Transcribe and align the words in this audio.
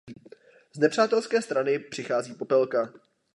Z 0.75 0.79
nepřátelské 0.79 1.41
strany 1.41 1.79
přichází 1.79 2.33
Popelka. 2.33 2.93